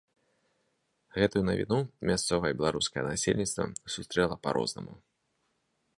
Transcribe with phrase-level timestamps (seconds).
[1.19, 1.79] Гэту навіну
[2.11, 3.63] мясцовае беларускае насельніцтва
[3.97, 4.93] сустрэла па-рознаму.